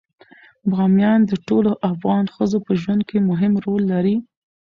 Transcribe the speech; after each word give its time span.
بامیان 0.69 1.19
د 1.25 1.31
ټولو 1.47 1.71
افغان 1.91 2.25
ښځو 2.35 2.57
په 2.65 2.71
ژوند 2.81 3.01
کې 3.09 3.17
مهم 3.29 3.53
رول 3.65 3.81
لري. 3.93 4.15